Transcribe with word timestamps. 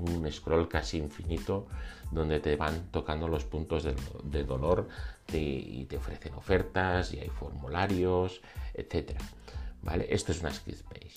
un 0.00 0.30
scroll 0.30 0.68
casi 0.68 0.98
infinito 0.98 1.66
donde 2.10 2.40
te 2.40 2.56
van 2.56 2.90
tocando 2.90 3.28
los 3.28 3.44
puntos 3.44 3.84
de, 3.84 4.44
dolor 4.44 4.88
y 5.32 5.84
te 5.84 5.96
ofrecen 5.96 6.34
ofertas 6.34 7.12
y 7.12 7.20
hay 7.20 7.28
formularios, 7.28 8.40
etc. 8.74 9.12
¿Vale? 9.82 10.06
Esto 10.08 10.32
es 10.32 10.40
una 10.40 10.52
skills 10.52 10.82
page. 10.82 11.16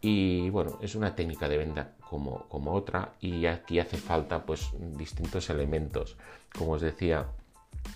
Y 0.00 0.48
bueno, 0.50 0.78
es 0.80 0.94
una 0.94 1.14
técnica 1.14 1.48
de 1.48 1.58
venta 1.58 1.92
como, 2.08 2.48
como 2.48 2.72
otra 2.72 3.12
y 3.20 3.46
aquí 3.46 3.78
hace 3.78 3.96
falta 3.96 4.44
pues 4.46 4.70
distintos 4.96 5.50
elementos. 5.50 6.16
Como 6.56 6.72
os 6.72 6.80
decía, 6.80 7.26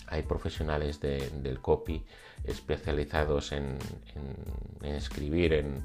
hay 0.08 0.22
profesionales 0.22 1.00
del 1.00 1.60
copy 1.60 2.02
especializados 2.44 3.52
en, 3.52 3.78
escribir, 4.82 5.54
en 5.54 5.82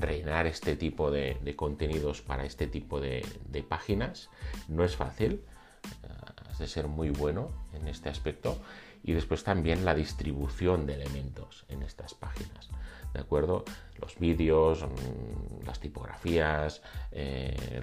rellenar 0.00 0.46
este 0.46 0.76
tipo 0.76 1.10
de, 1.10 1.54
contenidos 1.56 2.22
para 2.22 2.44
este 2.44 2.66
tipo 2.66 3.00
de, 3.00 3.24
páginas. 3.68 4.30
No 4.68 4.84
es 4.84 4.96
fácil, 4.96 5.42
eh, 5.84 6.08
has 6.50 6.58
de 6.58 6.66
ser 6.66 6.88
muy 6.88 7.10
bueno 7.10 7.50
en 7.72 7.88
este 7.88 8.08
aspecto. 8.08 8.58
Y 9.02 9.12
después 9.12 9.44
también 9.44 9.84
la 9.84 9.94
distribución 9.94 10.86
de 10.86 10.94
elementos 10.94 11.66
en 11.68 11.82
estas 11.82 12.14
páginas. 12.14 12.70
¿De 13.14 13.20
acuerdo? 13.20 13.64
Los 14.00 14.18
vídeos, 14.18 14.82
mm, 14.82 15.66
las 15.66 15.78
tipografías, 15.78 16.82
eh, 17.12 17.82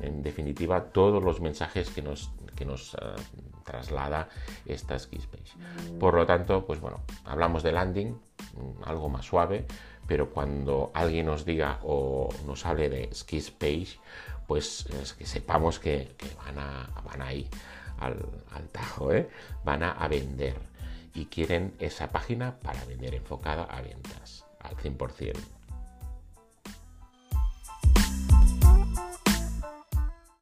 en 0.00 0.22
definitiva, 0.22 0.86
todos 0.86 1.22
los 1.22 1.40
mensajes 1.40 1.88
que 1.90 2.02
nos, 2.02 2.32
que 2.56 2.64
nos 2.64 2.94
eh, 2.94 2.98
traslada 3.64 4.28
esta 4.66 4.98
Skispace. 4.98 5.54
Por 6.00 6.14
lo 6.14 6.26
tanto, 6.26 6.66
pues 6.66 6.80
bueno, 6.80 7.02
hablamos 7.24 7.62
de 7.62 7.70
landing, 7.70 8.08
mm, 8.08 8.82
algo 8.84 9.08
más 9.08 9.24
suave, 9.24 9.66
pero 10.12 10.28
cuando 10.28 10.90
alguien 10.92 11.24
nos 11.24 11.46
diga 11.46 11.78
o 11.84 12.28
nos 12.44 12.66
hable 12.66 12.90
de 12.90 13.08
Skis 13.14 13.50
Page, 13.50 13.96
pues 14.46 14.84
es 15.02 15.14
que 15.14 15.24
sepamos 15.24 15.78
que, 15.78 16.14
van, 16.36 16.58
a, 16.58 16.90
van 17.02 17.22
al, 17.22 17.46
al 17.98 18.68
tajo, 18.70 19.10
¿eh? 19.14 19.30
van 19.64 19.82
a, 19.82 19.92
a 19.92 20.08
vender 20.08 20.56
y 21.14 21.24
quieren 21.24 21.72
esa 21.78 22.08
página 22.08 22.58
para 22.58 22.84
vender 22.84 23.14
enfocada 23.14 23.62
a 23.62 23.80
ventas 23.80 24.44
al 24.60 24.76
100%. 24.76 25.32